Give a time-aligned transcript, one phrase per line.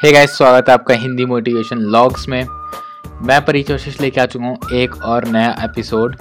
[0.00, 2.46] Hey guys स्वागत है आपका हिंदी मोटिवेशन लॉग्स में।
[3.22, 6.16] मैं परिचोशिश लेके आ चुका हूँ एक और नया एपिसोड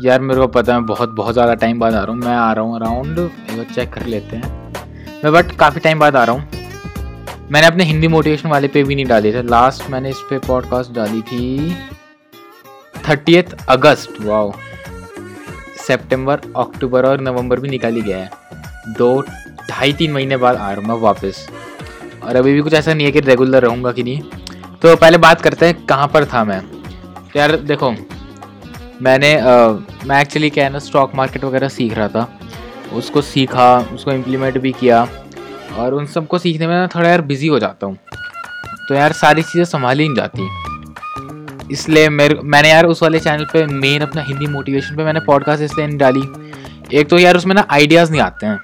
[0.00, 2.52] यार, मेरे को पता है, बहुत बहुत ज़्यादा टाइम बाद आ रहा हूँ। मैं आ
[2.52, 6.24] रहा हूँ अराउंड एक बार चेक कर लेते हैं। मैं बट काफ़ी टाइम बाद आ
[6.24, 10.20] रहा हूँ। मैंने अपने हिंदी मोटिवेशन वाले पे भी नहीं डाली थे। लास्ट मैंने इस
[10.30, 11.76] पर पॉडकास्ट डाली थी
[13.08, 14.52] थर्टीथ अगस्त। वाओ
[15.86, 18.30] सितंबर अक्टूबर और नवंबर भी निकाली गया है।
[18.88, 19.20] दो,
[19.70, 21.48] ढाई, तीन महीने बाद आ रहा हूँ मैं वापस।
[22.28, 24.20] और अभी भी कुछ ऐसा नहीं है कि रेगुलर रहूँगा कि नहीं।
[24.82, 27.90] तो पहले बात करते हैं कहाँ पर था मैं। तो यार देखो
[29.02, 29.68] मैंने आ,
[30.06, 32.28] मैं एक्चुअली क्या है ना स्टॉक मार्केट वगैरह सीख रहा था।
[32.92, 35.02] उसको सीखा उसको इम्प्लीमेंट भी किया
[35.78, 37.98] और उन सबको सीखने में ना थोड़ा यार बिज़ी हो जाता हूँ।
[38.88, 40.48] तो यार सारी चीज़ें संभाली नहीं जाती।
[41.72, 45.62] इसलिए मेरे मैंने यार उस वाले चैनल पे मेन अपना हिंदी मोटिवेशन पे मैंने पॉडकास्ट
[45.62, 46.22] इसलिए नहीं डाली।
[46.98, 48.58] एक तो यार उसमें ना आइडियाज़ नहीं आते हैं।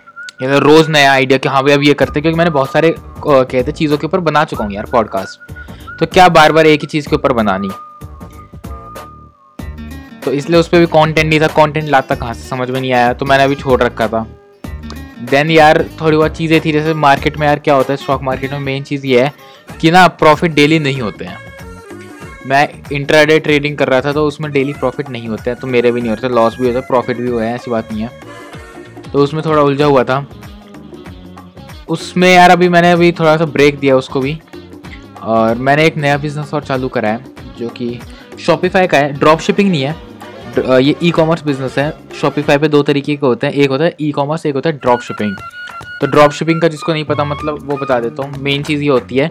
[0.44, 3.72] या रोज़ नया आइडिया कि हाँ भाई अब ये करते क्योंकि मैंने बहुत सारे कहते
[3.72, 5.52] चीज़ों के ऊपर बना चुका हूँ यार पॉडकास्ट
[6.00, 7.68] तो क्या बार बार एक ही चीज़ के ऊपर बनानी?
[10.24, 12.48] तो इसलिए उस पर भी कंटेंट नहीं था कंटेंट लाता कहाँ से?
[12.48, 14.26] समझ में नहीं आया तो मैंने अभी छोड़ रखा था।
[15.30, 18.52] देन यार थोड़ी बहुत चीज़ें थी, जैसे मार्केट में यार क्या होता है स्टॉक मार्केट
[18.52, 19.32] में मेन चीज़ ये है
[19.80, 21.38] कि ना प्रॉफिट डेली नहीं होते हैं।
[22.46, 25.92] मैं इंट्राडे ट्रेडिंग कर रहा था तो उसमें डेली प्रॉफिट नहीं होते हैं तो मेरे
[25.92, 28.10] भी नहीं होते लॉस भी होता है प्रॉफिट भी हुआ है, ऐसी बात नहीं है।
[29.14, 30.26] तो उसमें थोड़ा उलझा हुआ था।
[31.88, 34.38] उसमें यार अभी मैंने अभी थोड़ा सा ब्रेक दिया उसको भी।
[35.22, 37.24] और मैंने एक नया बिज़नेस और चालू करा है,
[37.58, 37.98] जो कि
[38.40, 42.82] शॉपिफाई का है। ड्रॉप शिपिंग नहीं है। ये ई कॉमर्स बिज़नेस है। शॉपिफाई पे दो
[42.82, 45.36] तरीके के होते हैं। एक होता है ई कॉमर्स एक होता है ड्रॉप शिपिंग
[46.00, 48.88] तो ड्रॉप शिपिंग का जिसको नहीं पता मतलब वो बता देता हूँ। मेन चीज़ ये
[48.88, 49.28] होती है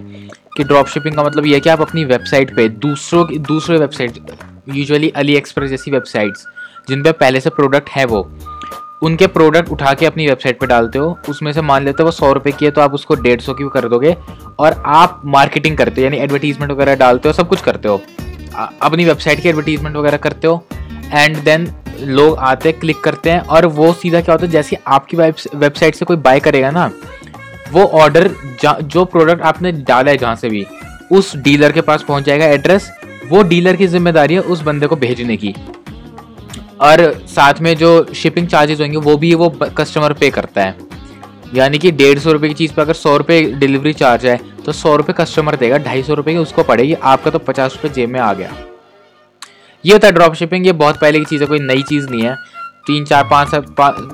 [0.57, 3.77] कि ड्रॉप शिपिंग का मतलब ये है कि आप अपनी वेबसाइट पे दूसरों की दूसरे
[3.77, 4.31] वेबसाइट
[4.69, 6.45] यूजुअली अली एक्सप्रेस जैसी वेबसाइट्स
[6.89, 8.21] जिन पर पहले से प्रोडक्ट है वो
[9.03, 12.11] उनके प्रोडक्ट उठा के अपनी वेबसाइट पे डालते हो, उसमें से मान लेते हो वो
[12.11, 14.15] सौ रुपये की है तो आप उसको डेढ़ सौ की कर दोगे
[14.59, 18.01] और आप मार्केटिंग करते हो, यानी एडवर्टीजमेंट वगैरह डालते हो, सब कुछ करते हो।
[18.81, 20.63] अपनी वेबसाइट की एडवर्टीजमेंट वगैरह करते हो
[21.13, 21.67] एंड देन
[21.99, 25.95] लोग आते हैं क्लिक करते हैं, और वो सीधा क्या होता है, जैसे आपकी वेबसाइट
[25.95, 26.89] से कोई बाय करेगा ना,
[27.71, 28.29] वो ऑर्डर
[28.63, 30.65] जो प्रोडक्ट आपने डाला है जहाँ से भी,
[31.11, 32.91] उस डीलर के पास पहुँच जाएगा एड्रेस
[33.25, 35.53] वो डीलर की ज़िम्मेदारी है उस बंदे को भेजने की।
[36.83, 40.75] और साथ में जो शिपिंग चार्जेस होंगे, वो भी वो कस्टमर पे करता है।
[41.53, 44.71] यानी कि डेढ़ सौ रुपये की चीज़ पर अगर सौ रुपये डिलीवरी चार्ज है तो
[44.71, 48.09] सौ रुपये कस्टमर देगा, ढाई सौ रुपये की उसको पड़ेगी, आपका तो पचास रुपये जेब
[48.09, 48.51] में आ गया।
[49.83, 52.35] ये है ड्रॉप शिपिंग ये बहुत पहले की चीज़ है, कोई नई चीज़ नहीं है।
[52.87, 53.63] तीन, चार, पाँच साल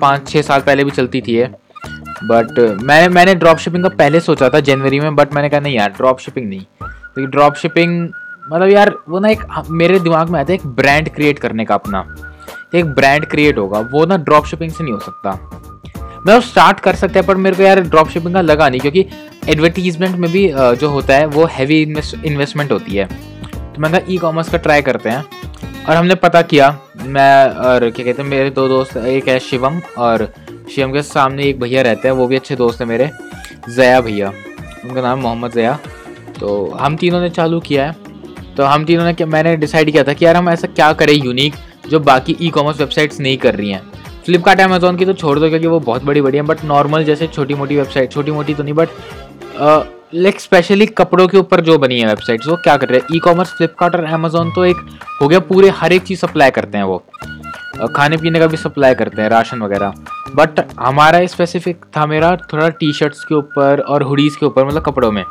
[0.02, 1.50] पाँच छः साल पहले भी चलती थी ये।
[2.24, 5.76] बट मैंने मैंने ड्रॉप शिपिंग का पहले सोचा था जनवरी में बट मैंने कहा, नहीं
[5.76, 8.10] यार ड्रॉप शिपिंग नहीं। क्योंकि ड्रॉप शिपिंग
[8.52, 11.76] मतलब यार, वो ना एक, मेरे दिमाग में आता है एक ब्रांड क्रिएट करने का
[11.76, 12.06] अपना।
[12.74, 15.32] एक ब्रांड क्रिएट होगा, वो ना ड्रॉप शिपिंग से नहीं हो सकता।
[16.18, 19.06] मतलब स्टार्ट कर सकते हैं, पर मेरे को यार ड्रॉप शिपिंग का लगा नहीं, क्योंकि
[19.50, 24.18] एडवर्टीजमेंट में भी जो होता है, वो हैवी इन्वेस्टमेंट होती है। तो मैंने कहा ई
[24.18, 25.26] कॉमर्स का ट्राई करते हैं।
[25.80, 29.80] और हमने पता किया, मैं और क्या कहते हैं, मेरे दो दोस्त, एक है शिवम
[29.98, 30.28] और
[30.76, 33.10] शिवम के सामने एक भैया रहते हैं, वो भी अच्छे दोस्त हैं मेरे,
[33.70, 34.32] जया भैया।
[34.86, 35.78] उनका नाम मोहम्मद जया।
[36.40, 37.96] तो हम तीनों ने चालू किया है।
[38.58, 41.54] तो हम तीनों ने मैंने डिसाइड किया था कि यार हम ऐसा क्या करें यूनिक
[41.88, 43.82] जो बाकी ई कॉमर्स वेबसाइट्स नहीं कर रही हैं।
[44.26, 47.28] फ्लिपकार्ट अमेजोन की तो छोड़ दो क्योंकि वो बहुत बड़ी बड़ी है बट नॉर्मल जैसे
[47.28, 48.90] छोटी मोटी वेबसाइट छोटी मोटी तो नहीं बट
[50.16, 53.16] लाइक स्पेशली कपड़ों के ऊपर जो बनी है वेबसाइट्स वो क्या कर रहे हैं?
[53.16, 54.78] ई कॉमर्स फ्लिपकार्ट और अमेजोन तो एक
[55.22, 57.04] हो गया पूरे हर एक चीज़ सप्लाई करते हैं वो।
[57.96, 59.94] खाने पीने का भी सप्लाई करते हैं, राशन वगैरह।
[60.36, 64.84] बट हमारा स्पेसिफिक था मेरा थोड़ा टी शर्ट्स के ऊपर और हुडीज़ के ऊपर मतलब
[64.84, 65.24] कपड़ों में।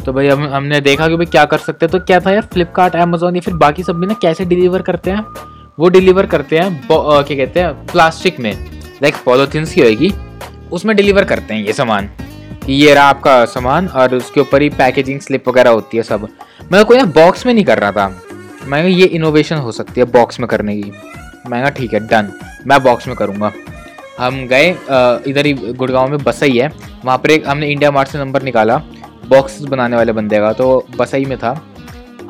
[0.00, 2.42] तो भाई हम, हमने देखा कि भाई क्या कर सकते हैं। तो क्या था यार
[2.52, 5.24] फ्लिपकार्ट अमेजोन या फिर बाकी सब भी ना कैसे डिलीवर करते हैं?
[5.78, 8.52] वो डिलीवर करते हैं क्या कहते हैं प्लास्टिक में।
[9.02, 10.12] लाइक पॉलोथिन्स की होगी
[10.72, 12.10] उसमें डिलीवर करते हैं ये सामान।
[12.66, 16.28] कि ये रहा आपका सामान और उसके ऊपर ही पैकेजिंग स्लिप वगैरह होती है सब।
[16.72, 18.08] मैं कोई ना बॉक्स में नहीं कर रहा था।
[18.64, 20.92] मैं ये इनोवेशन हो सकती है बॉक्स में करने की।
[21.48, 22.32] मैं ठीक है डन
[22.66, 23.52] मैं बॉक्स में करूँगा।
[24.18, 24.68] हम गए
[25.30, 26.70] इधर ही गुड़गांव में बसई है
[27.04, 28.80] वहाँ पर एक हमने इंडिया मार्ट से नंबर निकाला।
[29.24, 31.60] बॉक्सेस बनाने वाले बंदे का तो बसई में था।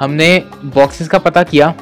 [0.01, 0.37] हमने
[0.67, 1.75] बॉक्सेस का पता किया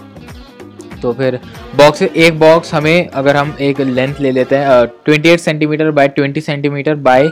[1.02, 1.38] तो फिर
[1.76, 6.08] बॉक्स एक बॉक्स हमें, अगर हम एक लेंथ ले लेते हैं twenty eight centimetre by
[6.08, 7.30] twenty centimetre by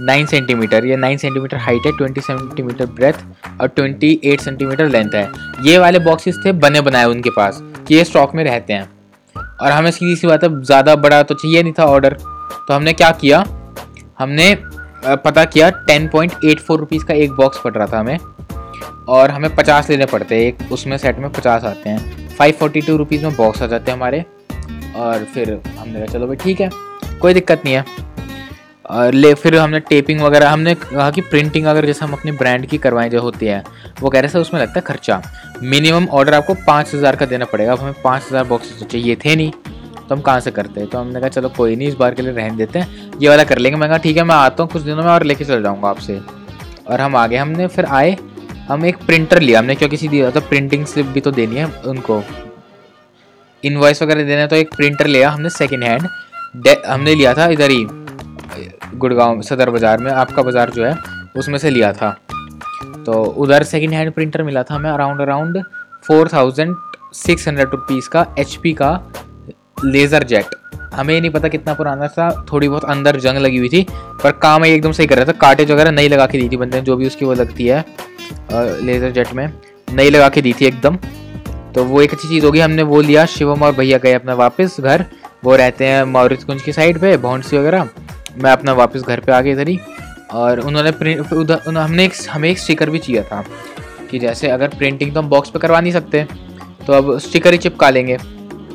[0.00, 5.14] nine centimetre ये नाइन सेंटीमीटर हाइट है ट्वेंटी सेंटीमीटर ब्रेथ और ट्वेंटी एट सेंटीमीटर लेंथ
[5.14, 5.26] है।
[5.62, 8.88] ये वाले बॉक्सेस थे बने बनाए उनके पास, कि ये स्टॉक में रहते हैं।
[9.34, 12.92] और हमें सीधी सी बात है, ज़्यादा बड़ा तो चाहिए नहीं था ऑर्डर तो हमने
[12.92, 13.44] क्या किया,
[14.18, 14.54] हमने
[15.04, 18.18] पता किया ten point eight four rupees का एक बॉक्स पड़ रहा था हमें।
[19.08, 22.80] और हमें पचास लेने पड़ते हैं, एक उसमें सेट में पचास आते हैं। फाइव फोर्टी
[22.80, 24.24] टू रुपीज़ में बॉक्स आ जाते हैं हमारे।
[24.96, 26.70] और फिर हमने कहा, चलो भाई ठीक है,
[27.20, 27.84] कोई दिक्कत नहीं है।
[28.86, 32.66] और ले, फिर हमने टेपिंग वगैरह, हमने कहा कि प्रिंटिंग अगर जैसे हम अपने ब्रांड
[32.66, 33.62] की करवाएँ, जो होती है,
[34.00, 35.20] वो कह रहे थे उसमें लगता है खर्चा।
[35.62, 39.16] मिनिमम ऑर्डर आपको पाँच हज़ार का देना पड़ेगा, अब हमें पाँच हज़ार बॉक्सेस तो चाहिए
[39.16, 39.52] थे नहीं।
[40.08, 40.88] तो हम कहाँ से करते हैं?
[40.90, 43.44] तो हमने कहा, चलो कोई नहीं, इस बार के लिए रहने देते हैं। ये वाला
[43.44, 45.62] कर लेंगे। मैं कहा, ठीक है, मैं आता हूँ कुछ दिनों में और लेके चल
[45.62, 46.20] जाऊँगा आपसे।
[46.88, 48.16] और हम आगे, हमने फिर आए,
[48.68, 52.22] हम एक प्रिंटर लिया हमने, क्योंकि सीधी तो प्रिंटिंग स्लिप भी तो देनी है उनको।
[53.62, 56.08] इनवॉइस वगैरह देना है तो एक प्रिंटर लिया हमने सेकेंड हैंड
[56.86, 57.86] हमने लिया था इधर ही,
[58.94, 60.94] गुड़गांव, सदर बाज़ार में, आपका बाज़ार जो है,
[61.36, 62.10] उसमें से लिया था।
[63.06, 65.62] तो उधर सेकेंड हैंड प्रिंटर मिला था हमें around around
[66.04, 66.74] four thousand
[67.16, 68.90] six hundred rupees का एचपी का
[69.84, 70.54] लेज़र जेट।
[70.94, 73.86] हमें नहीं पता कितना पुराना था, थोड़ी बहुत अंदर जंग लगी हुई थी,
[74.22, 76.80] पर काम एकदम सही कर रहा था काटेज वगैरह नहीं लगा के दी थी बंदे
[76.82, 77.84] जो भी उसकी वो लगती है
[78.52, 79.52] लेज़र जेट में,
[79.88, 80.96] नहीं लगा के दी थी एकदम।
[81.74, 84.76] तो वो एक अच्छी चीज़ होगी, हमने वो लिया, शिवम और भैया गए अपना वापस
[84.80, 85.04] घर,
[85.44, 87.88] वो रहते हैं मौरित कुंज की साइड पे, भौंसी वगैरह,
[88.36, 89.78] मैं अपना वापस घर पे आ गया इधर ही,
[90.32, 93.44] और उन्होंने प्रिंट उधर हमने एक, हमें एक स्टिकर भी चाहिए था,
[94.10, 96.26] कि जैसे अगर प्रिंटिंग तो हम बॉक्स पे करवा नहीं सकते
[96.86, 98.16] तो अब स्टिकर ही चिपका लेंगे।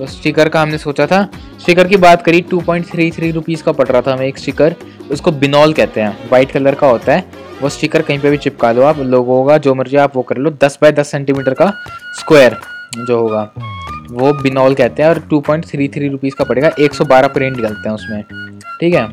[0.01, 1.23] स्टिकर का हमने सोचा था।
[1.61, 4.37] स्टिकर की बात करी two point three three rupees का पड़ रहा था हमें एक
[4.37, 4.75] स्टिकर
[5.11, 7.25] उसको बिनॉल कहते हैं वाइट कलर का होता है।
[7.61, 10.37] वो स्टिकर कहीं पे भी चिपका लो आप, लोगों का, जो मर्ज़ी आप वो कर
[10.37, 11.73] लो, दस बाय दस सेंटीमीटर का
[12.19, 12.57] स्क्वायर
[12.97, 13.51] जो होगा।
[14.11, 17.27] वो बिनॉल कहते हैं और two point three three rupees का पड़ेगा, एक सौ बारह
[17.27, 18.23] प्रिंट निकलते हैं उसमें।
[18.79, 19.05] ठीक है?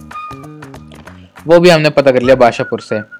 [1.46, 3.19] वो भी हमने पता कर लिया बाशापुर से।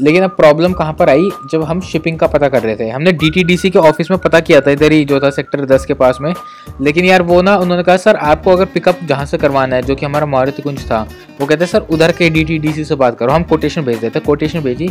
[0.00, 1.30] लेकिन अब प्रॉब्लम कहाँ पर आई?
[1.52, 4.60] जब हम शिपिंग का पता कर रहे थे। हमने डीटीडीसी के ऑफ़िस में पता किया
[4.60, 6.34] था इधर ही, जो था सेक्टर दस के पास में।
[6.80, 9.94] लेकिन यार वो ना, उन्होंने कहा, सर, आपको अगर पिकअप जहाँ से करवाना है, जो
[9.94, 11.08] कि हमारा मारुति कुंज था,
[11.40, 14.60] वो कहते हैं, सर, उधर के डीटीडीसी से बात करो। हम कोटेशन भेज देते कोटेशन
[14.60, 14.90] भेजी।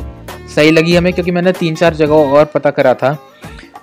[0.56, 3.18] सही लगी हमें, क्योंकि मैंने तीन चार जगह और पता करा था।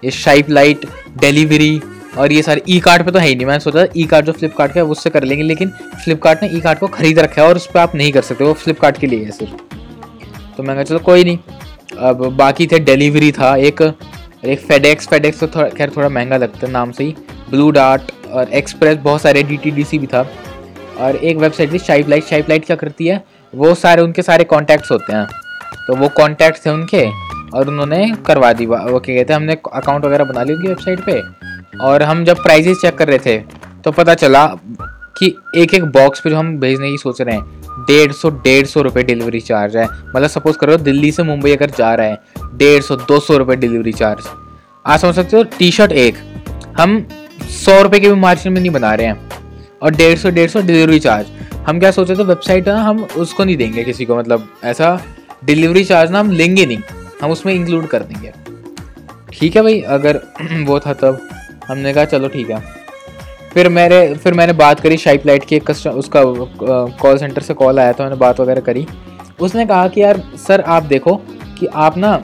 [0.05, 0.87] ये शाइप लाइट
[1.20, 1.81] डिलीवरी
[2.19, 4.32] और ये सारे ई कार्ड पे तो है ही नहीं। मैंने सोचा ई कार्ड जो
[4.32, 5.69] फ्लिपकार्ट का है, उससे कर लेंगे, लेकिन
[6.05, 8.44] फ्लिपकार्ट ने ई कार्ड को खरीद रखा है और उस पर आप नहीं कर सकते।
[8.44, 9.78] वो फ्लिपकार्ट के लिए है सिर्फ़।
[10.58, 11.38] तो मैंने कहा, चलो कोई नहीं।
[12.00, 13.82] अब बाकी थे डिलीवरी था, एक
[14.44, 17.14] एक फेडेक्स फेडेक्स तो थोड़ा, खैर थोड़ा महँगा लगता है नाम से ही।
[17.50, 20.26] ब्लू डार्ट और एक्सप्रेस बहुत सारे डी भी था।
[20.99, 23.22] और एक वेबसाइट थी शाइप लाइट शाइप लाइट क्या करती है?
[23.52, 25.26] वो सारे, उनके सारे कॉन्टैक्ट्स होते हैं।
[25.87, 27.05] तो वो कॉन्टैक्ट थे उनके
[27.56, 31.00] और उन्होंने करवा दी। वो क्या कहते हैं, हमने अकाउंट वगैरह बना ली उनकी वेबसाइट
[31.00, 31.20] पे।
[31.84, 33.38] और हम जब प्राइजेस चेक कर रहे थे
[33.84, 34.46] तो पता चला
[35.19, 38.67] कि एक एक बॉक्स पे जो हम भेजने की सोच रहे हैं डेढ़ सौ डेढ़
[38.67, 42.19] सौ रुपये डिलीवरी चार्ज है। मतलब सपोज़ करो दिल्ली से मुंबई अगर जा रहा है,
[42.55, 44.29] डेढ़ सौ, दो सौ रुपये डिलीवरी चार्ज
[44.87, 46.19] आप समझ सकते हो टी शर्ट एक।
[46.81, 47.09] हम
[47.51, 49.29] सौ रुपये के भी मार्जिन में नहीं बना रहे हैं।
[49.83, 51.27] और डेढ़ सौ डेढ़ सौ डिलीवरी चार्ज
[51.67, 55.01] हम क्या सोचे थे वेबसाइट ना, हम उसको नहीं देंगे किसी को। मतलब ऐसा
[55.45, 56.79] डिलीवरी चार्ज ना हम लेंगे नहीं।
[57.23, 58.33] हम उसमें इंक्लूड कर देंगे।
[59.33, 60.21] ठीक है भाई, अगर
[60.65, 61.29] वो था तब।
[61.69, 62.78] हमने कहा, चलो ठीक है।
[63.55, 66.23] फिर मेरे फिर मैंने बात करी शाइप लाइट की कस्टम उसका
[67.00, 68.87] कॉल सेंटर से कॉल आया था, मैंने बात वगैरह करी।
[69.41, 71.15] उसने कहा कि यार, सर, आप देखो
[71.59, 72.17] कि आप ना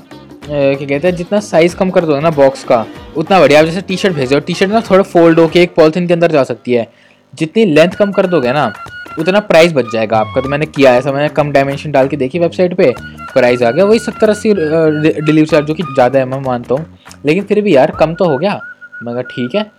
[0.44, 2.85] क्या कहते हैं, जितना साइज़ कम कर दो ना बॉक्स का,
[3.17, 6.06] उतना बढ़िया। आप जैसे टी शर्ट भेजो टी शर्ट ना थोड़ा फोल्ड होकर एक पॉलिथीन
[6.06, 6.87] के अंदर जा सकती है।
[7.35, 8.73] जितनी लेंथ कम कर दोगे ना,
[9.19, 12.38] उतना प्राइस बच जाएगा आपका। तो मैंने किया ऐसा, मैंने कम डायमेंशन डाल के देखी
[12.38, 12.93] वेबसाइट पे
[13.32, 16.99] प्राइस आ गया। वही सत्तर अस्सी डिलीवरी चार्ज जो कि ज़्यादा है, मैं मानता हूँ।
[17.27, 18.61] लेकिन फिर भी यार, कम तो हो गया,
[19.05, 19.70] मगर ठीक है।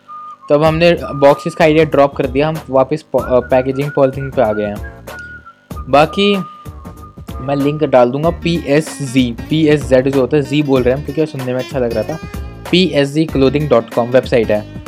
[0.49, 4.51] तो अब हमने बॉक्सेस का आइडिया ड्रॉप कर दिया, हम वापस पैकेजिंग पॉलिथिन पे आ
[4.53, 5.05] गए हैं।
[5.89, 6.35] बाकी
[7.41, 10.83] मैं लिंक डाल दूँगा P S G P S Z जो होता है जी बोल
[10.83, 12.19] रहे हैं क्योंकि सुनने में अच्छा लग रहा था।
[12.71, 14.83] P S G clothing dot com website है।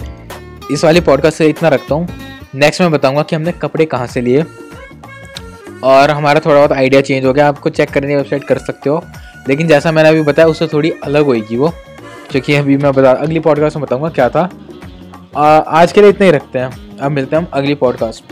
[0.71, 2.07] इस वाली पॉडकास्ट से इतना रखता हूँ।
[2.55, 4.45] नेक्स्ट मैं बताऊँगा कि हमने कपड़े कहाँ से लिए।
[5.83, 8.89] और हमारा थोड़ा बहुत आइडिया चेंज हो गया, आपको चेक करने की वेबसाइट कर सकते
[8.89, 9.03] हो।
[9.49, 11.73] लेकिन जैसा मैंने अभी बताया, उससे थोड़ी अलग होगी वो।
[12.31, 14.49] क्योंकि अभी मैं बता, अगली पॉडकास्ट में बताऊँगा क्या था।
[15.37, 18.23] आज के लिए इतना ही रखते हैं। अब मिलते हैं हम अगली पॉडकास्ट